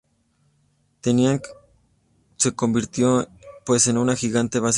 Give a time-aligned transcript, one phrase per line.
[1.01, 1.41] Tinian
[2.35, 3.27] se convirtió
[3.65, 4.69] pues en una gigantesca base militar.